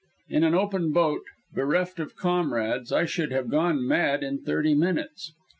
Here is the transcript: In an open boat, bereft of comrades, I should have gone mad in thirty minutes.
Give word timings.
In 0.29 0.43
an 0.43 0.55
open 0.55 0.91
boat, 0.93 1.21
bereft 1.53 1.99
of 1.99 2.15
comrades, 2.15 2.91
I 2.91 3.05
should 3.05 3.31
have 3.33 3.49
gone 3.51 3.87
mad 3.87 4.23
in 4.23 4.39
thirty 4.41 4.73
minutes. 4.73 5.31